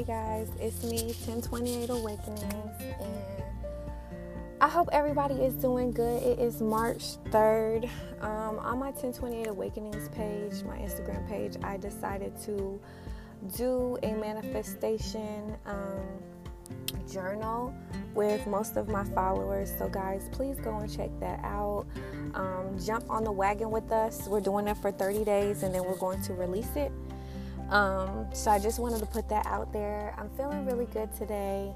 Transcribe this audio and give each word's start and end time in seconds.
Hey 0.00 0.06
guys, 0.06 0.48
it's 0.58 0.82
me, 0.82 1.12
1028 1.26 1.90
Awakenings, 1.90 2.80
and 3.02 3.44
I 4.58 4.66
hope 4.66 4.88
everybody 4.92 5.34
is 5.34 5.52
doing 5.52 5.90
good. 5.90 6.22
It 6.22 6.38
is 6.38 6.62
March 6.62 7.18
3rd. 7.24 7.84
Um, 8.22 8.58
on 8.60 8.78
my 8.78 8.92
1028 8.92 9.48
Awakenings 9.48 10.08
page, 10.08 10.64
my 10.64 10.78
Instagram 10.78 11.28
page, 11.28 11.56
I 11.62 11.76
decided 11.76 12.34
to 12.44 12.80
do 13.58 13.98
a 14.02 14.12
manifestation 14.14 15.54
um, 15.66 16.00
journal 17.06 17.74
with 18.14 18.46
most 18.46 18.78
of 18.78 18.88
my 18.88 19.04
followers. 19.04 19.70
So, 19.76 19.86
guys, 19.86 20.30
please 20.32 20.56
go 20.60 20.78
and 20.78 20.90
check 20.90 21.10
that 21.20 21.40
out. 21.44 21.84
Um, 22.32 22.78
jump 22.82 23.04
on 23.10 23.22
the 23.22 23.32
wagon 23.32 23.70
with 23.70 23.92
us. 23.92 24.26
We're 24.28 24.40
doing 24.40 24.66
it 24.66 24.78
for 24.78 24.92
30 24.92 25.26
days 25.26 25.62
and 25.62 25.74
then 25.74 25.84
we're 25.84 25.98
going 25.98 26.22
to 26.22 26.32
release 26.32 26.74
it. 26.74 26.90
Um, 27.70 28.26
so, 28.32 28.50
I 28.50 28.58
just 28.58 28.78
wanted 28.78 29.00
to 29.00 29.06
put 29.06 29.28
that 29.28 29.46
out 29.46 29.72
there. 29.72 30.14
I'm 30.18 30.28
feeling 30.30 30.66
really 30.66 30.86
good 30.86 31.14
today. 31.14 31.72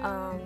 Um, 0.00 0.40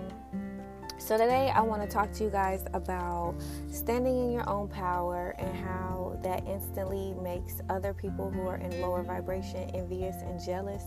so, 0.97 1.17
today 1.17 1.51
I 1.53 1.61
want 1.61 1.81
to 1.81 1.87
talk 1.87 2.11
to 2.13 2.23
you 2.23 2.29
guys 2.29 2.65
about 2.73 3.35
standing 3.71 4.17
in 4.17 4.31
your 4.31 4.49
own 4.49 4.67
power 4.67 5.35
and 5.37 5.55
how 5.57 6.17
that 6.23 6.45
instantly 6.47 7.13
makes 7.21 7.61
other 7.69 7.93
people 7.93 8.29
who 8.29 8.47
are 8.47 8.57
in 8.57 8.81
lower 8.81 9.03
vibration 9.03 9.69
envious 9.75 10.15
and 10.23 10.43
jealous 10.43 10.83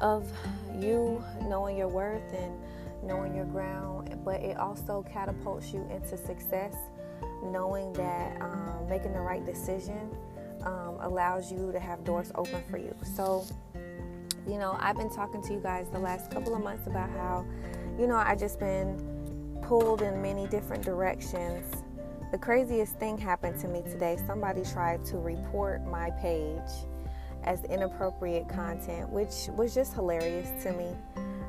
of 0.00 0.30
you 0.78 1.22
knowing 1.42 1.76
your 1.76 1.88
worth 1.88 2.32
and 2.34 2.52
knowing 3.02 3.34
your 3.34 3.44
ground, 3.46 4.18
but 4.24 4.40
it 4.40 4.56
also 4.56 5.04
catapults 5.10 5.72
you 5.72 5.86
into 5.90 6.16
success, 6.16 6.74
knowing 7.44 7.92
that 7.92 8.40
um, 8.40 8.88
making 8.88 9.12
the 9.12 9.20
right 9.20 9.44
decision 9.44 10.10
um, 10.64 10.96
allows 11.00 11.52
you 11.52 11.70
to 11.72 11.80
have 11.80 12.04
doors 12.04 12.32
open 12.34 12.62
for 12.70 12.78
you. 12.78 12.94
So, 13.14 13.46
you 14.46 14.58
know, 14.58 14.76
I've 14.80 14.96
been 14.96 15.10
talking 15.14 15.42
to 15.42 15.52
you 15.52 15.60
guys 15.60 15.88
the 15.90 15.98
last 15.98 16.30
couple 16.30 16.54
of 16.54 16.62
months 16.62 16.86
about 16.86 17.10
how, 17.10 17.46
you 17.98 18.06
know, 18.06 18.16
I 18.16 18.34
just 18.34 18.58
been 18.58 19.58
pulled 19.62 20.02
in 20.02 20.20
many 20.20 20.46
different 20.48 20.84
directions. 20.84 21.82
The 22.32 22.38
craziest 22.38 22.98
thing 22.98 23.16
happened 23.16 23.60
to 23.60 23.68
me 23.68 23.82
today. 23.82 24.18
Somebody 24.26 24.62
tried 24.64 25.04
to 25.06 25.18
report 25.18 25.86
my 25.86 26.10
page 26.10 26.58
as 27.44 27.62
inappropriate 27.64 28.48
content, 28.48 29.08
which 29.10 29.48
was 29.56 29.74
just 29.74 29.94
hilarious 29.94 30.50
to 30.64 30.72
me. 30.72 30.88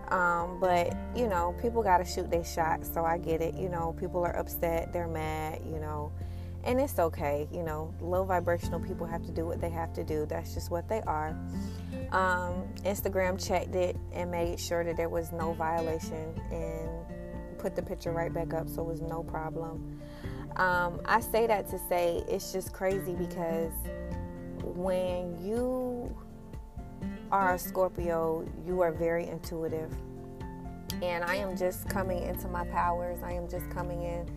Um, 0.10 0.60
but 0.60 0.96
you 1.16 1.28
know, 1.28 1.56
people 1.62 1.82
got 1.82 1.98
to 1.98 2.06
shoot 2.06 2.30
their 2.30 2.44
shot, 2.44 2.86
so 2.86 3.04
I 3.04 3.18
get 3.18 3.42
it. 3.42 3.56
You 3.56 3.70
know, 3.70 3.96
people 4.00 4.24
are 4.24 4.36
upset, 4.38 4.94
they're 4.94 5.08
mad, 5.08 5.62
you 5.66 5.80
know, 5.80 6.12
and 6.66 6.80
it's 6.80 6.98
okay. 7.00 7.48
You 7.52 7.64
know, 7.64 7.94
low 8.02 8.24
vibrational 8.24 8.80
people 8.80 9.06
have 9.06 9.24
to 9.26 9.32
do 9.32 9.46
what 9.46 9.62
they 9.62 9.70
have 9.70 9.94
to 9.94 10.04
do. 10.04 10.26
That's 10.26 10.54
just 10.54 10.72
what 10.72 10.90
they 10.90 11.02
are. 11.02 11.30
Um, 12.12 12.68
Instagram 12.84 13.44
checked 13.44 13.76
it 13.76 13.96
and 14.14 14.32
made 14.32 14.60
sure 14.60 14.84
that 14.84 14.98
there 14.98 15.10
was 15.10 15.32
no 15.32 15.54
violation 15.54 16.34
and 16.52 16.90
put 17.60 17.76
the 17.76 17.82
picture 17.82 18.12
right 18.12 18.34
back 18.34 18.54
up, 18.54 18.68
so 18.68 18.82
it 18.82 18.88
was 18.88 19.02
no 19.02 19.24
problem. 19.24 20.00
Um, 20.56 21.02
I 21.06 21.20
say 21.20 21.48
that 21.48 21.70
to 21.70 21.80
say 21.90 22.24
it's 22.28 22.52
just 22.52 22.74
crazy 22.74 23.14
because 23.14 23.74
when 24.64 25.38
you 25.44 26.16
are 27.32 27.56
a 27.56 27.60
Scorpio, 27.60 28.48
you 28.66 28.82
are 28.82 28.92
very 28.92 29.28
intuitive. 29.28 29.92
And 31.02 31.24
I 31.24 31.36
am 31.36 31.58
just 31.58 31.90
coming 31.90 32.24
into 32.24 32.48
my 32.48 32.64
powers. 32.66 33.20
I 33.24 33.34
am 33.34 33.50
just 33.50 33.70
coming 33.70 34.04
in 34.04 34.30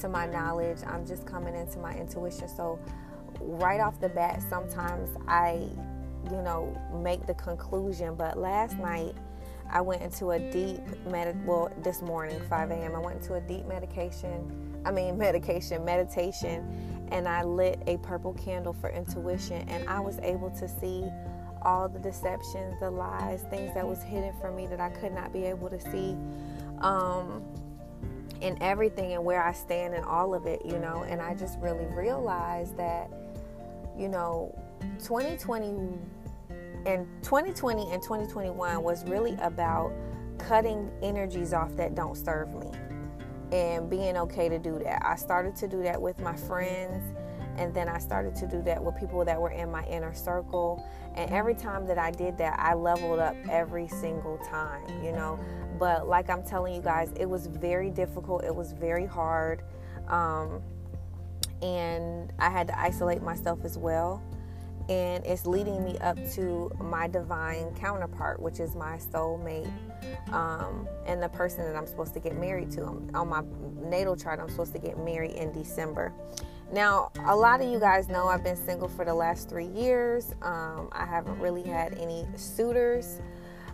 to 0.00 0.08
my 0.08 0.26
knowledge. 0.26 0.78
I'm 0.86 1.06
just 1.06 1.26
coming 1.26 1.54
into 1.54 1.78
my 1.78 1.94
intuition. 1.94 2.48
So 2.48 2.78
right 3.40 3.80
off 3.80 4.00
the 4.00 4.08
bat, 4.08 4.42
sometimes 4.48 5.10
I, 5.28 5.68
you 6.30 6.42
know, 6.42 6.76
make 7.02 7.26
the 7.26 7.34
conclusion. 7.34 8.14
But 8.14 8.38
last 8.38 8.78
night, 8.78 9.14
I 9.70 9.80
went 9.80 10.02
into 10.02 10.30
a 10.30 10.38
deep 10.38 10.80
med. 11.06 11.44
Well, 11.46 11.70
this 11.82 12.02
morning, 12.02 12.40
5 12.48 12.70
a.m. 12.70 12.94
I 12.94 12.98
went 12.98 13.20
into 13.20 13.34
a 13.34 13.40
deep 13.40 13.66
medication. 13.66 14.80
I 14.84 14.90
mean, 14.90 15.18
medication, 15.26 15.84
meditation, 15.84 17.08
and 17.10 17.28
I 17.28 17.42
lit 17.42 17.82
a 17.86 17.98
purple 17.98 18.34
candle 18.34 18.72
for 18.72 18.90
intuition, 18.90 19.68
and 19.68 19.88
I 19.88 20.00
was 20.00 20.18
able 20.20 20.50
to 20.50 20.68
see 20.68 21.04
all 21.62 21.88
the 21.88 21.98
deceptions, 21.98 22.78
the 22.80 22.90
lies, 22.90 23.42
things 23.50 23.74
that 23.74 23.86
was 23.86 24.02
hidden 24.02 24.32
from 24.40 24.54
me 24.54 24.66
that 24.68 24.80
I 24.80 24.90
could 24.90 25.12
not 25.12 25.32
be 25.32 25.44
able 25.44 25.68
to 25.68 25.80
see. 25.80 26.16
Um, 26.80 27.42
in 28.46 28.62
everything 28.62 29.12
and 29.12 29.24
where 29.24 29.42
I 29.42 29.52
stand 29.52 29.94
in 29.94 30.04
all 30.04 30.34
of 30.34 30.46
it, 30.46 30.64
you 30.64 30.78
know, 30.78 31.04
and 31.08 31.20
I 31.20 31.34
just 31.34 31.58
really 31.58 31.86
realized 31.86 32.76
that, 32.76 33.10
you 33.98 34.08
know, 34.08 34.56
2020 35.00 35.98
and 36.86 37.06
2020 37.22 37.92
and 37.92 38.02
2021 38.02 38.82
was 38.82 39.04
really 39.04 39.36
about 39.40 39.92
cutting 40.38 40.90
energies 41.02 41.52
off 41.52 41.74
that 41.76 41.94
don't 41.94 42.16
serve 42.16 42.54
me 42.54 42.70
and 43.52 43.90
being 43.90 44.16
okay 44.16 44.48
to 44.48 44.58
do 44.58 44.78
that. 44.78 45.04
I 45.04 45.16
started 45.16 45.56
to 45.56 45.68
do 45.68 45.82
that 45.82 46.00
with 46.00 46.20
my 46.20 46.36
friends 46.36 47.02
and 47.58 47.72
then 47.74 47.88
I 47.88 47.98
started 47.98 48.34
to 48.36 48.46
do 48.46 48.62
that 48.62 48.82
with 48.82 48.96
people 48.96 49.24
that 49.24 49.40
were 49.40 49.50
in 49.50 49.70
my 49.70 49.84
inner 49.86 50.14
circle. 50.14 50.86
And 51.14 51.30
every 51.30 51.54
time 51.54 51.86
that 51.86 51.98
I 51.98 52.10
did 52.10 52.36
that, 52.38 52.58
I 52.58 52.74
leveled 52.74 53.18
up 53.18 53.34
every 53.48 53.88
single 53.88 54.38
time, 54.38 54.84
you 55.02 55.12
know. 55.12 55.38
But 55.78 56.08
like 56.08 56.30
I'm 56.30 56.42
telling 56.42 56.74
you 56.74 56.82
guys, 56.82 57.12
it 57.18 57.26
was 57.26 57.46
very 57.46 57.90
difficult, 57.90 58.44
it 58.44 58.54
was 58.54 58.72
very 58.72 59.06
hard. 59.06 59.62
Um, 60.08 60.62
and 61.62 62.32
I 62.38 62.50
had 62.50 62.68
to 62.68 62.78
isolate 62.78 63.22
myself 63.22 63.64
as 63.64 63.78
well. 63.78 64.22
And 64.88 65.26
it's 65.26 65.46
leading 65.46 65.84
me 65.84 65.98
up 65.98 66.16
to 66.34 66.70
my 66.78 67.08
divine 67.08 67.74
counterpart, 67.74 68.40
which 68.40 68.60
is 68.60 68.76
my 68.76 68.98
soulmate 68.98 69.68
um, 70.32 70.86
and 71.06 71.20
the 71.20 71.28
person 71.28 71.64
that 71.64 71.74
I'm 71.74 71.88
supposed 71.88 72.14
to 72.14 72.20
get 72.20 72.36
married 72.38 72.70
to. 72.72 72.84
On 72.84 73.28
my 73.28 73.42
natal 73.80 74.14
chart, 74.14 74.38
I'm 74.38 74.48
supposed 74.48 74.72
to 74.74 74.78
get 74.78 74.96
married 74.98 75.32
in 75.32 75.52
December. 75.52 76.12
Now, 76.72 77.12
a 77.26 77.36
lot 77.36 77.60
of 77.60 77.70
you 77.70 77.78
guys 77.78 78.08
know 78.08 78.26
I've 78.26 78.42
been 78.42 78.56
single 78.56 78.88
for 78.88 79.04
the 79.04 79.14
last 79.14 79.48
three 79.48 79.68
years. 79.68 80.34
Um, 80.42 80.88
I 80.92 81.06
haven't 81.06 81.38
really 81.38 81.62
had 81.62 81.96
any 81.98 82.26
suitors 82.34 83.20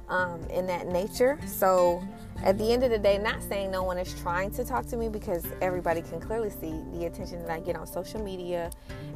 um, 0.08 0.42
in 0.50 0.66
that 0.66 0.86
nature. 0.88 1.38
So, 1.46 2.02
at 2.44 2.58
the 2.58 2.72
end 2.72 2.82
of 2.82 2.90
the 2.90 2.98
day, 2.98 3.18
not 3.18 3.42
saying 3.42 3.70
no 3.70 3.82
one 3.82 3.98
is 3.98 4.12
trying 4.20 4.50
to 4.52 4.64
talk 4.64 4.84
to 4.86 4.96
me 4.96 5.08
because 5.08 5.46
everybody 5.62 6.02
can 6.02 6.20
clearly 6.20 6.50
see 6.50 6.74
the 6.92 7.06
attention 7.06 7.40
that 7.42 7.50
I 7.50 7.60
get 7.60 7.76
on 7.76 7.86
social 7.86 8.22
media 8.22 8.70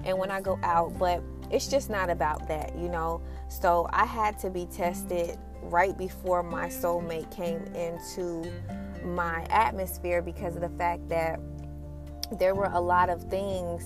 and 0.05 0.17
when 0.17 0.31
I 0.31 0.41
go 0.41 0.59
out, 0.63 0.97
but 0.99 1.23
it's 1.51 1.69
just 1.69 1.91
not 1.91 2.09
about 2.09 2.49
that, 2.49 2.77
you 2.79 2.89
know. 2.89 3.21
So, 3.49 3.89
I 3.91 4.07
had 4.07 4.39
to 4.39 4.51
be 4.51 4.67
tested 4.67 5.39
right 5.61 5.97
before 5.99 6.43
my 6.43 6.69
soulmate 6.69 7.31
came 7.35 7.63
into 7.75 8.51
my 9.05 9.47
atmosphere 9.51 10.23
because 10.23 10.55
of 10.57 10.63
the 10.63 10.69
fact 10.71 11.09
that 11.09 11.41
there 12.33 12.55
were 12.55 12.71
a 12.73 12.81
lot 12.81 13.11
of 13.11 13.23
things 13.25 13.85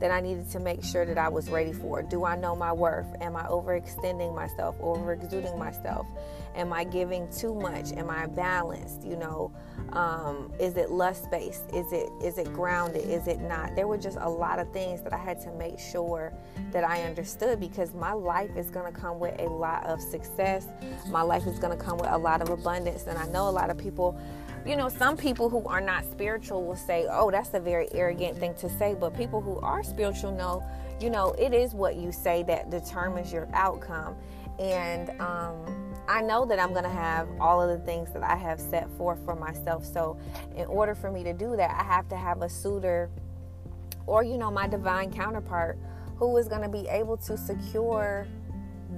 that 0.00 0.10
I 0.10 0.20
needed 0.20 0.48
to 0.50 0.60
make 0.60 0.84
sure 0.84 1.04
that 1.04 1.18
I 1.18 1.28
was 1.28 1.50
ready 1.50 1.72
for. 1.72 2.02
Do 2.02 2.24
I 2.24 2.36
know 2.36 2.54
my 2.54 2.72
worth? 2.72 3.06
Am 3.20 3.36
I 3.36 3.42
overextending 3.44 4.34
myself, 4.34 4.78
overexuding 4.78 5.58
myself? 5.58 6.06
Am 6.54 6.72
I 6.72 6.84
giving 6.84 7.28
too 7.30 7.54
much? 7.54 7.92
Am 7.92 8.08
I 8.10 8.26
balanced? 8.26 9.04
You 9.04 9.16
know, 9.16 9.52
um, 9.92 10.52
is 10.60 10.76
it 10.76 10.90
lust 10.90 11.30
based? 11.30 11.64
Is 11.72 11.92
it 11.92 12.10
is 12.22 12.38
it 12.38 12.52
grounded? 12.52 13.04
Is 13.08 13.26
it 13.26 13.40
not? 13.40 13.74
There 13.74 13.86
were 13.86 13.98
just 13.98 14.18
a 14.20 14.28
lot 14.28 14.58
of 14.58 14.72
things 14.72 15.02
that 15.02 15.12
I 15.12 15.18
had 15.18 15.40
to 15.42 15.52
make 15.52 15.78
sure 15.78 16.32
that 16.72 16.84
I 16.84 17.02
understood 17.02 17.60
because 17.60 17.92
my 17.94 18.12
life 18.12 18.56
is 18.56 18.70
going 18.70 18.92
to 18.92 18.98
come 18.98 19.18
with 19.18 19.40
a 19.40 19.46
lot 19.46 19.84
of 19.86 20.00
success. 20.00 20.66
My 21.10 21.22
life 21.22 21.46
is 21.46 21.58
going 21.58 21.76
to 21.76 21.84
come 21.84 21.98
with 21.98 22.10
a 22.10 22.18
lot 22.18 22.40
of 22.40 22.50
abundance, 22.50 23.06
and 23.06 23.18
I 23.18 23.26
know 23.26 23.48
a 23.48 23.50
lot 23.50 23.70
of 23.70 23.78
people 23.78 24.18
you 24.68 24.76
know, 24.76 24.90
some 24.90 25.16
people 25.16 25.48
who 25.48 25.66
are 25.66 25.80
not 25.80 26.04
spiritual 26.04 26.62
will 26.62 26.76
say, 26.76 27.06
oh, 27.10 27.30
that's 27.30 27.54
a 27.54 27.60
very 27.60 27.88
arrogant 27.92 28.36
thing 28.36 28.52
to 28.56 28.68
say. 28.68 28.94
But 28.94 29.16
people 29.16 29.40
who 29.40 29.58
are 29.60 29.82
spiritual 29.82 30.32
know, 30.32 30.62
you 31.00 31.08
know, 31.08 31.32
it 31.38 31.54
is 31.54 31.72
what 31.72 31.96
you 31.96 32.12
say 32.12 32.42
that 32.42 32.68
determines 32.68 33.32
your 33.32 33.48
outcome. 33.54 34.14
And 34.58 35.08
um, 35.22 35.94
I 36.06 36.20
know 36.20 36.44
that 36.44 36.58
I'm 36.58 36.72
going 36.72 36.84
to 36.84 36.90
have 36.90 37.28
all 37.40 37.62
of 37.62 37.70
the 37.70 37.82
things 37.86 38.12
that 38.12 38.22
I 38.22 38.36
have 38.36 38.60
set 38.60 38.90
forth 38.98 39.24
for 39.24 39.34
myself. 39.34 39.86
So, 39.86 40.18
in 40.54 40.66
order 40.66 40.94
for 40.94 41.10
me 41.10 41.24
to 41.24 41.32
do 41.32 41.56
that, 41.56 41.70
I 41.70 41.84
have 41.84 42.06
to 42.10 42.16
have 42.16 42.42
a 42.42 42.48
suitor 42.48 43.08
or, 44.06 44.22
you 44.22 44.36
know, 44.36 44.50
my 44.50 44.66
divine 44.66 45.10
counterpart 45.10 45.78
who 46.16 46.36
is 46.36 46.46
going 46.46 46.62
to 46.62 46.68
be 46.68 46.86
able 46.88 47.16
to 47.16 47.38
secure 47.38 48.26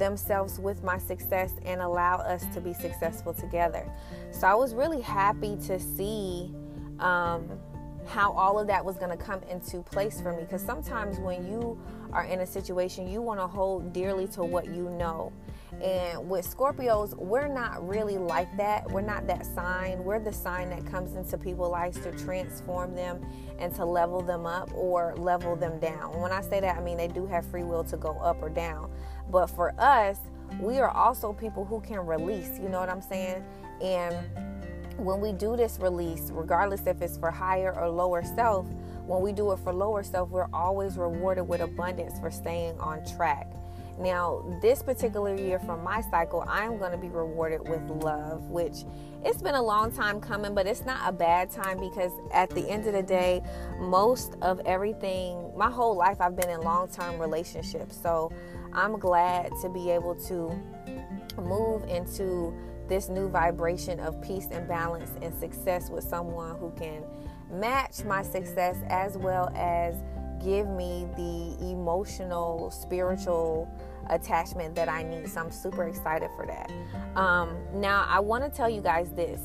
themselves 0.00 0.58
with 0.58 0.82
my 0.82 0.98
success 0.98 1.52
and 1.64 1.80
allow 1.80 2.16
us 2.16 2.44
to 2.54 2.60
be 2.60 2.72
successful 2.72 3.32
together. 3.32 3.88
So 4.32 4.48
I 4.48 4.54
was 4.54 4.74
really 4.74 5.00
happy 5.00 5.56
to 5.68 5.78
see 5.78 6.52
um, 6.98 7.48
how 8.06 8.32
all 8.32 8.58
of 8.58 8.66
that 8.66 8.84
was 8.84 8.96
going 8.96 9.16
to 9.16 9.24
come 9.24 9.40
into 9.44 9.82
place 9.82 10.20
for 10.20 10.32
me 10.32 10.42
because 10.42 10.62
sometimes 10.62 11.20
when 11.20 11.46
you 11.46 11.80
are 12.12 12.24
in 12.24 12.40
a 12.40 12.46
situation, 12.46 13.08
you 13.08 13.22
want 13.22 13.38
to 13.38 13.46
hold 13.46 13.92
dearly 13.92 14.26
to 14.28 14.42
what 14.42 14.66
you 14.66 14.90
know. 14.90 15.32
And 15.80 16.28
with 16.28 16.44
Scorpios, 16.44 17.16
we're 17.16 17.48
not 17.48 17.86
really 17.88 18.18
like 18.18 18.54
that. 18.56 18.90
We're 18.90 19.00
not 19.00 19.26
that 19.28 19.46
sign. 19.46 20.02
We're 20.02 20.18
the 20.18 20.32
sign 20.32 20.70
that 20.70 20.84
comes 20.84 21.14
into 21.14 21.38
people's 21.38 21.70
lives 21.70 22.00
to 22.00 22.10
transform 22.12 22.94
them 22.94 23.24
and 23.58 23.74
to 23.76 23.84
level 23.84 24.20
them 24.20 24.46
up 24.46 24.70
or 24.74 25.14
level 25.16 25.54
them 25.54 25.78
down. 25.78 26.20
When 26.20 26.32
I 26.32 26.40
say 26.40 26.60
that, 26.60 26.76
I 26.76 26.80
mean 26.80 26.96
they 26.96 27.08
do 27.08 27.26
have 27.26 27.46
free 27.46 27.62
will 27.62 27.84
to 27.84 27.96
go 27.96 28.18
up 28.18 28.42
or 28.42 28.48
down. 28.48 28.90
But 29.30 29.46
for 29.48 29.74
us, 29.78 30.18
we 30.58 30.78
are 30.78 30.90
also 30.90 31.32
people 31.32 31.64
who 31.64 31.80
can 31.80 32.00
release, 32.04 32.58
you 32.60 32.68
know 32.68 32.80
what 32.80 32.88
I'm 32.88 33.02
saying? 33.02 33.44
And 33.80 34.16
when 34.96 35.20
we 35.20 35.32
do 35.32 35.56
this 35.56 35.78
release, 35.80 36.30
regardless 36.32 36.86
if 36.86 37.00
it's 37.00 37.16
for 37.16 37.30
higher 37.30 37.72
or 37.74 37.88
lower 37.88 38.22
self, 38.22 38.66
when 39.06 39.22
we 39.22 39.32
do 39.32 39.52
it 39.52 39.58
for 39.60 39.72
lower 39.72 40.02
self, 40.02 40.30
we're 40.30 40.48
always 40.52 40.96
rewarded 40.96 41.48
with 41.48 41.60
abundance 41.60 42.18
for 42.20 42.30
staying 42.30 42.78
on 42.78 43.04
track. 43.04 43.52
Now, 43.98 44.42
this 44.62 44.82
particular 44.82 45.34
year 45.34 45.58
from 45.58 45.84
my 45.84 46.00
cycle, 46.00 46.44
I'm 46.48 46.78
going 46.78 46.92
to 46.92 46.96
be 46.96 47.08
rewarded 47.08 47.68
with 47.68 47.82
love, 48.02 48.48
which 48.48 48.84
it's 49.24 49.42
been 49.42 49.54
a 49.54 49.62
long 49.62 49.92
time 49.92 50.20
coming, 50.20 50.54
but 50.54 50.66
it's 50.66 50.86
not 50.86 51.00
a 51.06 51.12
bad 51.12 51.50
time 51.50 51.78
because 51.78 52.12
at 52.32 52.48
the 52.50 52.66
end 52.68 52.86
of 52.86 52.94
the 52.94 53.02
day, 53.02 53.42
most 53.78 54.36
of 54.40 54.60
everything, 54.64 55.52
my 55.54 55.70
whole 55.70 55.94
life, 55.94 56.18
I've 56.20 56.34
been 56.34 56.48
in 56.48 56.62
long 56.62 56.88
term 56.88 57.18
relationships. 57.18 57.94
So 58.00 58.32
I'm 58.72 58.98
glad 58.98 59.52
to 59.62 59.68
be 59.68 59.90
able 59.90 60.14
to 60.26 60.52
move 61.40 61.84
into 61.88 62.54
this 62.88 63.08
new 63.08 63.28
vibration 63.28 64.00
of 64.00 64.20
peace 64.20 64.48
and 64.50 64.66
balance 64.66 65.12
and 65.22 65.32
success 65.34 65.90
with 65.90 66.04
someone 66.04 66.58
who 66.58 66.72
can 66.72 67.04
match 67.50 68.04
my 68.04 68.22
success 68.22 68.76
as 68.88 69.16
well 69.16 69.50
as 69.54 69.94
give 70.42 70.66
me 70.68 71.06
the 71.16 71.70
emotional, 71.70 72.70
spiritual, 72.70 73.68
attachment 74.08 74.74
that 74.74 74.88
I 74.88 75.02
need. 75.02 75.28
So 75.28 75.40
I'm 75.40 75.50
super 75.50 75.86
excited 75.86 76.30
for 76.36 76.46
that. 76.46 76.70
Um, 77.16 77.56
now, 77.74 78.06
I 78.08 78.20
want 78.20 78.44
to 78.44 78.50
tell 78.50 78.68
you 78.68 78.80
guys 78.80 79.10
this. 79.12 79.40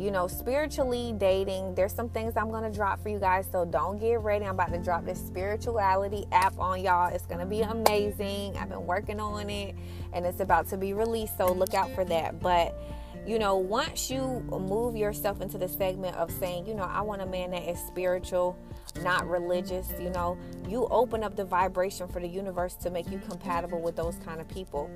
You 0.00 0.10
know, 0.10 0.28
spiritually 0.28 1.14
dating, 1.18 1.74
there's 1.74 1.92
some 1.92 2.08
things 2.08 2.34
I'm 2.34 2.50
going 2.50 2.62
to 2.62 2.74
drop 2.74 3.02
for 3.02 3.10
you 3.10 3.18
guys. 3.18 3.46
So 3.52 3.66
don't 3.66 3.98
get 3.98 4.20
ready. 4.20 4.46
I'm 4.46 4.54
about 4.54 4.72
to 4.72 4.78
drop 4.78 5.04
this 5.04 5.18
spirituality 5.18 6.24
app 6.32 6.58
on 6.58 6.82
y'all. 6.82 7.14
It's 7.14 7.26
going 7.26 7.40
to 7.40 7.44
be 7.44 7.60
amazing. 7.60 8.56
I've 8.56 8.70
been 8.70 8.86
working 8.86 9.20
on 9.20 9.50
it 9.50 9.74
and 10.14 10.24
it's 10.24 10.40
about 10.40 10.68
to 10.70 10.78
be 10.78 10.94
released. 10.94 11.36
So 11.36 11.52
look 11.52 11.74
out 11.74 11.94
for 11.94 12.06
that. 12.06 12.40
But 12.40 12.80
you 13.26 13.38
know, 13.38 13.58
once 13.58 14.10
you 14.10 14.22
move 14.50 14.96
yourself 14.96 15.42
into 15.42 15.58
the 15.58 15.68
segment 15.68 16.16
of 16.16 16.30
saying, 16.30 16.66
you 16.66 16.74
know, 16.74 16.84
I 16.84 17.02
want 17.02 17.20
a 17.20 17.26
man 17.26 17.50
that 17.50 17.68
is 17.68 17.78
spiritual, 17.78 18.58
not 19.02 19.28
religious, 19.28 19.92
you 20.00 20.08
know, 20.08 20.38
you 20.66 20.86
open 20.90 21.22
up 21.22 21.36
the 21.36 21.44
vibration 21.44 22.08
for 22.08 22.20
the 22.20 22.26
universe 22.26 22.74
to 22.76 22.88
make 22.88 23.10
you 23.10 23.18
compatible 23.18 23.82
with 23.82 23.96
those 23.96 24.16
kind 24.24 24.40
of 24.40 24.48
people. 24.48 24.90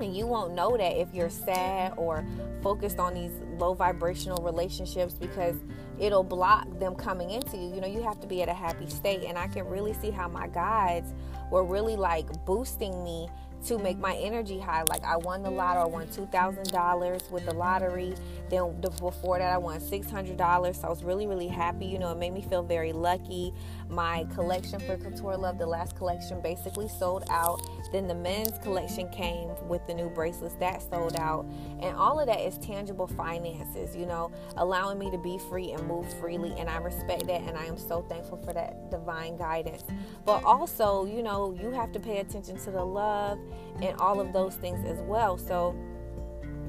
And 0.00 0.16
you 0.16 0.26
won't 0.26 0.54
know 0.54 0.76
that 0.76 1.00
if 1.00 1.14
you're 1.14 1.30
sad 1.30 1.94
or 1.96 2.24
focused 2.62 2.98
on 2.98 3.14
these 3.14 3.32
low 3.58 3.74
vibrational 3.74 4.42
relationships 4.42 5.14
because 5.14 5.56
it'll 5.98 6.24
block 6.24 6.66
them 6.78 6.94
coming 6.94 7.30
into 7.30 7.56
you. 7.56 7.74
You 7.74 7.80
know, 7.80 7.86
you 7.86 8.02
have 8.02 8.20
to 8.20 8.26
be 8.26 8.42
at 8.42 8.48
a 8.48 8.54
happy 8.54 8.88
state. 8.88 9.24
And 9.24 9.38
I 9.38 9.46
can 9.46 9.66
really 9.66 9.94
see 9.94 10.10
how 10.10 10.28
my 10.28 10.48
guides 10.48 11.12
were 11.50 11.64
really 11.64 11.96
like 11.96 12.26
boosting 12.44 13.04
me 13.04 13.28
to 13.66 13.78
make 13.78 13.98
my 13.98 14.14
energy 14.16 14.58
high. 14.58 14.82
Like 14.82 15.04
I 15.04 15.16
won 15.16 15.42
the 15.42 15.50
lotto, 15.50 15.80
I 15.80 15.86
won 15.86 16.08
two 16.08 16.26
thousand 16.26 16.68
dollars 16.68 17.22
with 17.30 17.46
the 17.46 17.54
lottery. 17.54 18.14
Then 18.50 18.80
before 18.80 19.38
that, 19.38 19.52
I 19.52 19.58
won 19.58 19.80
six 19.80 20.10
hundred 20.10 20.36
dollars. 20.36 20.80
So 20.80 20.86
I 20.86 20.90
was 20.90 21.02
really, 21.02 21.26
really 21.26 21.48
happy. 21.48 21.86
You 21.86 21.98
know, 21.98 22.12
it 22.12 22.18
made 22.18 22.32
me 22.32 22.42
feel 22.42 22.62
very 22.62 22.92
lucky. 22.92 23.52
My 23.88 24.26
collection 24.34 24.80
for 24.80 24.96
Couture 24.96 25.36
Love, 25.36 25.58
the 25.58 25.66
last 25.66 25.96
collection, 25.96 26.40
basically 26.40 26.88
sold 26.88 27.24
out. 27.30 27.60
Then 27.92 28.06
the 28.06 28.14
men's 28.14 28.58
collection 28.58 29.08
came 29.10 29.50
with 29.68 29.86
the 29.86 29.94
new 29.94 30.08
bracelets 30.10 30.56
that 30.56 30.82
sold 30.82 31.16
out, 31.16 31.46
and 31.80 31.96
all 31.96 32.18
of 32.20 32.26
that 32.26 32.40
is 32.40 32.58
tangible 32.58 33.06
finances. 33.06 33.96
You 33.96 34.06
know, 34.06 34.30
allowing 34.56 34.98
me 34.98 35.10
to 35.10 35.18
be 35.18 35.38
free 35.38 35.72
and 35.72 35.86
move 35.86 36.12
freely, 36.18 36.54
and 36.58 36.68
I 36.68 36.78
respect 36.78 37.26
that, 37.26 37.42
and 37.42 37.56
I 37.56 37.64
am 37.64 37.78
so 37.78 38.02
thankful 38.02 38.38
for 38.38 38.52
that 38.52 38.90
divine 38.90 39.36
guidance. 39.36 39.84
But 40.24 40.44
also, 40.44 41.06
you 41.06 41.22
know, 41.22 41.56
you 41.60 41.70
have 41.70 41.92
to 41.92 42.00
pay 42.00 42.18
attention 42.18 42.58
to 42.58 42.70
the 42.70 42.84
love 42.84 43.38
and 43.82 43.98
all 43.98 44.20
of 44.20 44.32
those 44.32 44.54
things 44.56 44.84
as 44.86 45.00
well. 45.02 45.36
So, 45.36 45.74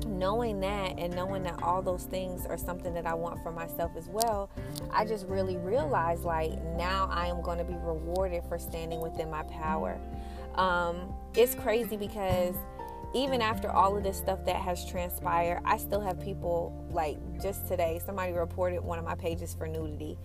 knowing 0.06 0.60
that 0.60 1.00
and 1.00 1.16
knowing 1.16 1.44
that 1.44 1.62
all 1.64 1.82
those 1.82 2.04
things 2.04 2.46
are 2.46 2.58
something 2.58 2.94
that 2.94 3.06
I 3.06 3.14
want 3.14 3.42
for 3.42 3.52
myself 3.52 3.92
as 3.98 4.08
well, 4.08 4.50
I 4.92 5.06
just 5.06 5.26
really 5.28 5.58
realized 5.58 6.24
like 6.24 6.62
now 6.76 7.08
I 7.12 7.28
am 7.28 7.42
going 7.42 7.58
to 7.58 7.64
be 7.64 7.76
rewarded 7.76 8.44
for 8.48 8.58
standing 8.58 9.02
within 9.02 9.30
my 9.30 9.44
power. 9.44 10.00
Um, 10.56 11.14
it's 11.36 11.56
crazy 11.56 11.98
because 11.98 12.56
even 13.14 13.42
after 13.42 13.72
all 13.72 13.96
of 13.96 14.04
this 14.04 14.18
stuff 14.18 14.44
that 14.46 14.58
has 14.58 14.86
transpired, 14.86 15.62
I 15.64 15.78
still 15.78 16.02
have 16.02 16.20
people 16.20 16.86
like 16.92 17.18
just 17.42 17.68
today, 17.68 18.02
somebody 18.06 18.34
reported 18.34 18.82
one 18.82 19.00
of 19.00 19.06
my 19.06 19.16
pages 19.16 19.54
for 19.54 19.68
nudity. 19.68 20.18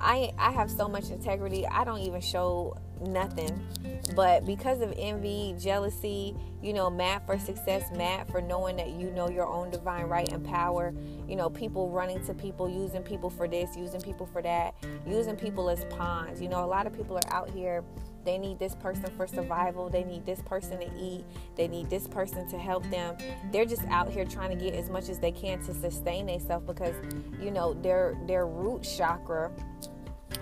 I 0.00 0.32
I 0.38 0.52
have 0.52 0.70
so 0.70 0.88
much 0.88 1.10
integrity. 1.10 1.66
I 1.66 1.84
don't 1.84 2.00
even 2.00 2.20
show 2.20 2.76
nothing. 3.00 3.66
But 4.14 4.44
because 4.44 4.80
of 4.80 4.92
envy, 4.96 5.54
jealousy, 5.58 6.36
you 6.62 6.72
know, 6.72 6.90
mad 6.90 7.22
for 7.26 7.38
success, 7.38 7.90
mad 7.96 8.28
for 8.30 8.40
knowing 8.40 8.76
that 8.76 8.90
you 8.90 9.10
know 9.10 9.28
your 9.28 9.46
own 9.46 9.70
divine 9.70 10.06
right 10.06 10.30
and 10.30 10.44
power, 10.44 10.94
you 11.26 11.36
know, 11.36 11.48
people 11.48 11.90
running 11.90 12.24
to 12.26 12.34
people, 12.34 12.68
using 12.68 13.02
people 13.02 13.30
for 13.30 13.48
this, 13.48 13.76
using 13.76 14.00
people 14.00 14.26
for 14.26 14.42
that, 14.42 14.74
using 15.06 15.36
people 15.36 15.70
as 15.70 15.84
pawns. 15.86 16.40
You 16.40 16.48
know, 16.48 16.64
a 16.64 16.66
lot 16.66 16.86
of 16.86 16.92
people 16.92 17.16
are 17.16 17.32
out 17.32 17.50
here 17.50 17.82
they 18.24 18.38
need 18.38 18.58
this 18.58 18.74
person 18.74 19.10
for 19.16 19.26
survival. 19.26 19.88
They 19.88 20.04
need 20.04 20.24
this 20.26 20.40
person 20.42 20.78
to 20.80 20.90
eat. 20.98 21.24
They 21.56 21.68
need 21.68 21.90
this 21.90 22.08
person 22.08 22.48
to 22.48 22.58
help 22.58 22.88
them. 22.90 23.16
They're 23.52 23.64
just 23.64 23.84
out 23.88 24.10
here 24.10 24.24
trying 24.24 24.56
to 24.56 24.64
get 24.64 24.74
as 24.74 24.90
much 24.90 25.08
as 25.08 25.18
they 25.18 25.32
can 25.32 25.62
to 25.64 25.74
sustain 25.74 26.26
themselves 26.26 26.66
because, 26.66 26.94
you 27.40 27.50
know, 27.50 27.74
their 27.74 28.16
their 28.26 28.46
root 28.46 28.82
chakra, 28.82 29.50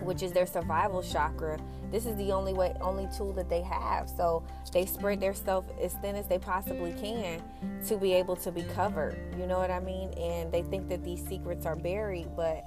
which 0.01 0.23
is 0.23 0.33
their 0.33 0.47
survival 0.47 1.03
chakra, 1.03 1.59
this 1.93 2.07
is 2.07 2.17
the 2.17 2.33
only 2.33 2.55
way 2.55 2.75
only 2.81 3.07
tool 3.17 3.33
that 3.35 3.49
they 3.49 3.61
have 3.61 4.09
so 4.09 4.43
they 4.73 4.87
spread 4.87 5.21
their 5.21 5.33
as 5.33 5.93
thin 5.95 6.17
as 6.17 6.27
they 6.27 6.39
possibly 6.39 6.93
can 6.95 7.41
to 7.87 7.97
be 7.99 8.15
able 8.15 8.35
to 8.35 8.51
be 8.51 8.63
covered 8.75 9.17
you 9.39 9.47
know 9.47 9.59
what 9.59 9.71
i 9.71 9.79
mean 9.79 10.11
and 10.15 10.51
they 10.51 10.63
think 10.63 10.89
that 10.89 11.05
these 11.05 11.25
secrets 11.29 11.67
are 11.67 11.77
buried 11.77 12.29
but 12.35 12.65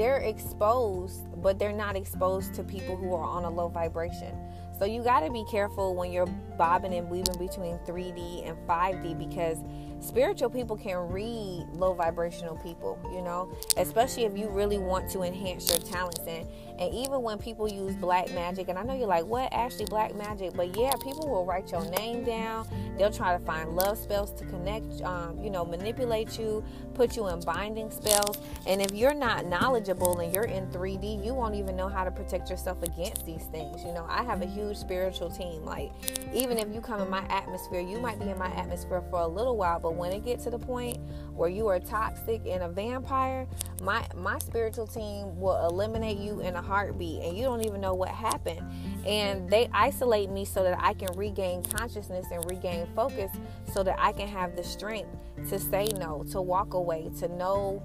they're 0.00 0.20
exposed 0.20 1.26
but 1.42 1.58
they're 1.58 1.74
not 1.74 1.94
exposed 1.94 2.54
to 2.54 2.64
people 2.64 2.96
who 2.96 3.14
are 3.14 3.22
on 3.22 3.44
a 3.44 3.50
low 3.50 3.68
vibration 3.68 4.34
so 4.78 4.86
you 4.86 5.02
got 5.02 5.20
to 5.20 5.30
be 5.30 5.44
careful 5.44 5.94
when 5.94 6.10
you're 6.10 6.24
bobbing 6.56 6.94
and 6.94 7.10
weaving 7.10 7.36
between 7.38 7.76
3d 7.86 8.48
and 8.48 8.56
5d 8.66 9.18
because 9.18 9.58
spiritual 10.00 10.48
people 10.48 10.74
can 10.74 10.96
read 10.96 11.66
low 11.74 11.92
vibrational 11.92 12.56
people, 12.56 12.98
you 13.12 13.20
know, 13.20 13.52
especially 13.76 14.24
if 14.24 14.38
you 14.38 14.48
really 14.48 14.78
want 14.78 15.10
to 15.10 15.22
enhance 15.22 15.68
your 15.68 15.80
talents. 15.80 16.20
And, 16.26 16.48
and 16.80 16.94
even 16.94 17.20
when 17.20 17.36
people 17.36 17.68
use 17.68 17.94
black 17.94 18.32
magic, 18.32 18.68
and 18.68 18.78
I 18.78 18.82
know 18.82 18.94
you're 18.94 19.06
like, 19.06 19.26
what, 19.26 19.52
Ashley, 19.52 19.84
black 19.84 20.14
magic? 20.14 20.54
But 20.54 20.74
yeah, 20.74 20.92
people 21.04 21.28
will 21.28 21.44
write 21.44 21.70
your 21.70 21.84
name 21.90 22.24
down. 22.24 22.66
They'll 22.96 23.12
try 23.12 23.36
to 23.36 23.44
find 23.44 23.76
love 23.76 23.98
spells 23.98 24.32
to 24.40 24.46
connect, 24.46 25.02
um, 25.02 25.38
you 25.42 25.50
know, 25.50 25.62
manipulate 25.62 26.38
you, 26.38 26.64
put 26.94 27.16
you 27.16 27.28
in 27.28 27.40
binding 27.40 27.90
spells. 27.90 28.38
And 28.66 28.80
if 28.80 28.92
you're 28.92 29.14
not 29.14 29.44
knowledgeable 29.44 30.20
and 30.20 30.34
you're 30.34 30.44
in 30.44 30.68
3D, 30.68 31.22
you 31.22 31.34
won't 31.34 31.54
even 31.54 31.76
know 31.76 31.88
how 31.88 32.02
to 32.02 32.10
protect 32.10 32.48
yourself 32.48 32.82
against 32.82 33.26
these 33.26 33.44
things. 33.52 33.82
You 33.84 33.92
know, 33.92 34.06
I 34.08 34.22
have 34.24 34.40
a 34.40 34.46
huge 34.46 34.78
spiritual 34.78 35.30
team. 35.30 35.64
Like, 35.66 35.92
even 36.32 36.56
if 36.56 36.72
you 36.74 36.80
come 36.80 37.02
in 37.02 37.10
my 37.10 37.26
atmosphere, 37.28 37.80
you 37.80 37.98
might 38.00 38.18
be 38.18 38.30
in 38.30 38.38
my 38.38 38.50
atmosphere 38.54 39.02
for 39.10 39.20
a 39.20 39.28
little 39.28 39.58
while, 39.58 39.80
but 39.80 39.96
when 39.96 40.12
it 40.12 40.24
gets 40.24 40.44
to 40.44 40.50
the 40.50 40.58
point 40.58 40.98
where 41.34 41.50
you 41.50 41.66
are 41.68 41.78
toxic 41.78 42.40
and 42.46 42.62
a 42.62 42.68
vampire, 42.68 43.46
my 43.82 44.06
my 44.14 44.38
spiritual 44.38 44.86
team 44.86 45.38
will 45.38 45.66
eliminate 45.66 46.18
you 46.18 46.40
in 46.40 46.56
a 46.56 46.62
heartbeat 46.70 47.22
and 47.24 47.36
you 47.36 47.42
don't 47.42 47.66
even 47.66 47.80
know 47.80 47.94
what 47.94 48.08
happened. 48.08 48.62
And 49.04 49.50
they 49.50 49.68
isolate 49.72 50.30
me 50.30 50.44
so 50.44 50.62
that 50.62 50.78
I 50.80 50.94
can 50.94 51.16
regain 51.16 51.64
consciousness 51.64 52.26
and 52.30 52.48
regain 52.48 52.86
focus 52.94 53.32
so 53.72 53.82
that 53.82 53.96
I 53.98 54.12
can 54.12 54.28
have 54.28 54.54
the 54.54 54.62
strength 54.62 55.10
to 55.48 55.58
say 55.58 55.88
no, 55.98 56.24
to 56.30 56.40
walk 56.40 56.74
away, 56.74 57.10
to 57.18 57.28
know 57.28 57.82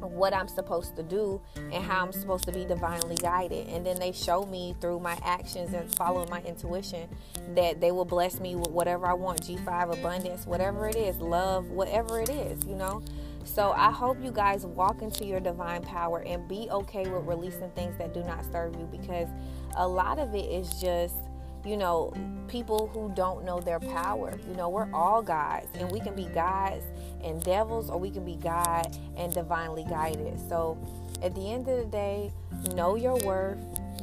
what 0.00 0.34
I'm 0.34 0.48
supposed 0.48 0.96
to 0.96 1.02
do 1.02 1.40
and 1.56 1.82
how 1.82 2.04
I'm 2.04 2.12
supposed 2.12 2.44
to 2.44 2.52
be 2.52 2.66
divinely 2.66 3.16
guided. 3.16 3.68
And 3.68 3.86
then 3.86 3.98
they 3.98 4.12
show 4.12 4.44
me 4.44 4.74
through 4.80 5.00
my 5.00 5.18
actions 5.24 5.72
and 5.72 5.92
following 5.94 6.28
my 6.28 6.42
intuition 6.42 7.08
that 7.54 7.80
they 7.80 7.90
will 7.90 8.04
bless 8.04 8.38
me 8.38 8.54
with 8.54 8.70
whatever 8.70 9.06
I 9.06 9.14
want 9.14 9.42
G5 9.42 9.98
abundance, 9.98 10.46
whatever 10.46 10.88
it 10.88 10.96
is, 10.96 11.16
love, 11.18 11.70
whatever 11.70 12.20
it 12.20 12.28
is, 12.28 12.64
you 12.66 12.74
know. 12.74 13.02
So 13.44 13.72
I 13.72 13.90
hope 13.90 14.22
you 14.22 14.30
guys 14.30 14.64
walk 14.66 15.02
into 15.02 15.24
your 15.24 15.40
divine 15.40 15.82
power 15.82 16.22
and 16.26 16.48
be 16.48 16.68
okay 16.70 17.08
with 17.08 17.26
releasing 17.26 17.70
things 17.70 17.96
that 17.98 18.14
do 18.14 18.22
not 18.24 18.44
serve 18.50 18.74
you 18.76 18.88
because 18.90 19.28
a 19.76 19.86
lot 19.86 20.18
of 20.18 20.34
it 20.34 20.50
is 20.50 20.80
just 20.80 21.14
you 21.64 21.78
know, 21.78 22.12
people 22.46 22.90
who 22.92 23.10
don't 23.14 23.44
know 23.44 23.58
their 23.58 23.80
power. 23.80 24.38
You 24.48 24.54
know, 24.54 24.68
we're 24.68 24.92
all 24.92 25.22
gods 25.22 25.68
and 25.74 25.90
we 25.90 25.98
can 25.98 26.14
be 26.14 26.26
gods 26.26 26.84
and 27.22 27.42
devils 27.42 27.88
or 27.88 27.98
we 27.98 28.10
can 28.10 28.24
be 28.24 28.36
God 28.36 28.96
and 29.16 29.32
divinely 29.32 29.84
guided. 29.88 30.38
So 30.48 30.76
at 31.22 31.34
the 31.34 31.52
end 31.52 31.66
of 31.68 31.78
the 31.78 31.86
day, 31.86 32.32
know 32.74 32.96
your 32.96 33.16
worth, 33.24 33.58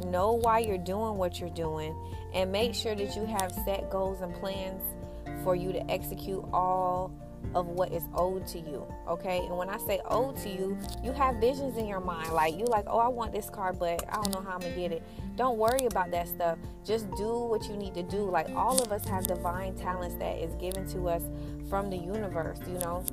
know 0.05 0.33
why 0.33 0.59
you're 0.59 0.77
doing 0.79 1.17
what 1.17 1.39
you're 1.39 1.49
doing, 1.49 1.95
and 2.33 2.51
make 2.51 2.73
sure 2.73 2.95
that 2.95 3.15
you 3.15 3.25
have 3.25 3.51
set 3.65 3.89
goals 3.91 4.21
and 4.21 4.33
plans 4.33 4.81
for 5.43 5.55
you 5.55 5.71
to 5.71 5.91
execute 5.91 6.43
all 6.51 7.11
of 7.53 7.67
what 7.67 7.91
is 7.91 8.03
owed 8.13 8.47
to 8.47 8.59
you. 8.59 8.85
Okay. 9.07 9.39
And 9.39 9.57
when 9.57 9.69
I 9.69 9.77
say 9.77 9.99
owed 10.05 10.37
to 10.37 10.49
you, 10.49 10.77
you 11.03 11.11
have 11.11 11.35
visions 11.35 11.77
in 11.77 11.85
your 11.87 11.99
mind. 11.99 12.31
Like 12.33 12.57
you 12.57 12.65
like, 12.65 12.85
oh, 12.87 12.99
I 12.99 13.07
want 13.07 13.31
this 13.33 13.49
car, 13.49 13.73
but 13.73 14.03
I 14.09 14.15
don't 14.15 14.33
know 14.33 14.41
how 14.41 14.55
I'm 14.55 14.61
gonna 14.61 14.75
get 14.75 14.91
it. 14.91 15.03
Don't 15.35 15.57
worry 15.57 15.85
about 15.85 16.11
that 16.11 16.27
stuff. 16.27 16.57
Just 16.85 17.09
do 17.11 17.29
what 17.45 17.67
you 17.67 17.75
need 17.75 17.93
to 17.95 18.03
do. 18.03 18.29
Like 18.29 18.49
all 18.51 18.81
of 18.81 18.91
us 18.91 19.05
have 19.05 19.27
divine 19.27 19.75
talents 19.75 20.15
that 20.15 20.37
is 20.37 20.53
given 20.55 20.87
to 20.93 21.09
us 21.09 21.23
from 21.69 21.89
the 21.89 21.97
universe, 21.97 22.59
you 22.67 22.77
know. 22.79 23.03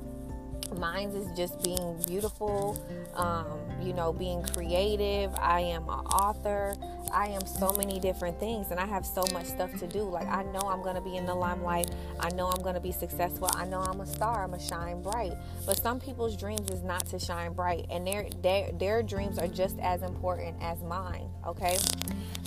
Mine 0.77 1.09
is 1.09 1.35
just 1.37 1.61
being 1.63 2.01
beautiful, 2.07 2.77
um, 3.15 3.59
you 3.81 3.93
know, 3.93 4.13
being 4.13 4.43
creative. 4.43 5.31
I 5.37 5.61
am 5.61 5.83
an 5.83 6.05
author. 6.05 6.75
I 7.11 7.27
am 7.27 7.45
so 7.45 7.71
many 7.73 7.99
different 7.99 8.39
things, 8.39 8.71
and 8.71 8.79
I 8.79 8.85
have 8.85 9.05
so 9.05 9.23
much 9.33 9.45
stuff 9.45 9.73
to 9.79 9.87
do. 9.87 10.01
Like, 10.03 10.27
I 10.27 10.43
know 10.43 10.59
I'm 10.59 10.81
going 10.83 10.95
to 10.95 11.01
be 11.01 11.17
in 11.17 11.25
the 11.25 11.33
limelight. 11.33 11.91
I 12.19 12.29
know 12.31 12.47
I'm 12.49 12.61
going 12.61 12.75
to 12.75 12.81
be 12.81 12.91
successful. 12.91 13.49
I 13.55 13.65
know 13.65 13.79
I'm 13.79 14.01
a 14.01 14.05
star. 14.05 14.43
I'm 14.43 14.49
going 14.49 14.61
to 14.61 14.67
shine 14.67 15.01
bright. 15.01 15.33
But 15.65 15.77
some 15.81 15.99
people's 15.99 16.37
dreams 16.37 16.69
is 16.69 16.83
not 16.83 17.05
to 17.07 17.19
shine 17.19 17.53
bright, 17.53 17.85
and 17.89 18.05
their, 18.05 18.27
their, 18.41 18.71
their 18.73 19.03
dreams 19.03 19.39
are 19.39 19.47
just 19.47 19.79
as 19.79 20.03
important 20.03 20.55
as 20.61 20.81
mine, 20.83 21.29
okay? 21.47 21.77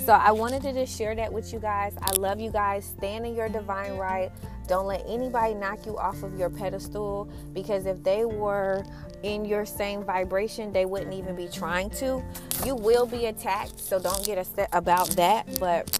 So, 0.05 0.13
I 0.13 0.31
wanted 0.33 0.63
to 0.63 0.73
just 0.73 0.97
share 0.97 1.15
that 1.17 1.33
with 1.33 1.53
you 1.53 1.59
guys. 1.59 1.95
I 2.01 2.13
love 2.13 2.41
you 2.41 2.51
guys. 2.51 2.85
Stand 2.85 3.27
in 3.27 3.35
your 3.35 3.49
divine 3.49 3.97
right. 3.97 4.31
Don't 4.69 4.87
let 4.87 5.05
anybody 5.07 5.55
knock 5.55 5.85
you 5.87 5.99
off 5.99 6.23
of 6.23 6.39
your 6.39 6.49
pedestal 6.49 7.29
because 7.53 7.87
if 7.87 8.03
they 8.13 8.27
were 8.27 8.85
in 9.23 9.45
your 9.45 9.65
same 9.65 10.05
vibration, 10.05 10.71
they 10.73 10.85
wouldn't 10.85 11.15
even 11.15 11.35
be 11.35 11.49
trying 11.49 11.89
to. 11.91 12.23
You 12.65 12.75
will 12.75 13.07
be 13.07 13.27
attacked, 13.27 13.81
so 13.81 13.99
don't 13.99 14.23
get 14.25 14.37
upset 14.37 14.69
about 14.73 15.09
that. 15.11 15.47
But 15.59 15.99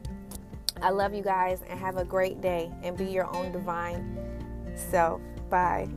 I 0.83 0.91
love 0.91 1.15
you 1.15 1.23
guys 1.23 1.61
and 1.71 1.79
have 1.79 1.97
a 1.97 2.05
great 2.05 2.43
day 2.43 2.71
and 2.83 2.97
be 2.99 3.07
your 3.07 3.35
own 3.35 3.51
divine 3.51 4.19
self. 4.75 5.23
Bye. 5.49 5.89